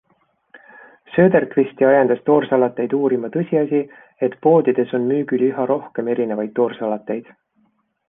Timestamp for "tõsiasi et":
3.37-4.41